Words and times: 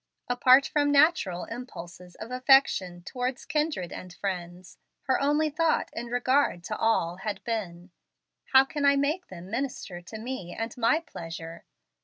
Apart 0.27 0.65
from 0.65 0.91
natural 0.91 1.45
impulses 1.45 2.15
of 2.15 2.31
affection 2.31 3.03
towards 3.03 3.45
kindred 3.45 3.91
and 3.93 4.11
friends, 4.15 4.79
her 5.03 5.21
only 5.21 5.47
thought 5.51 5.91
in 5.93 6.07
regard 6.07 6.63
to 6.63 6.75
all 6.75 7.17
had 7.17 7.43
been, 7.43 7.91
How 8.45 8.65
can 8.65 8.83
I 8.83 8.95
make 8.95 9.27
them 9.27 9.51
minister 9.51 10.01
to 10.01 10.17
me 10.17 10.55
and 10.57 10.75
my 10.75 11.01
pleasure? 11.01 11.65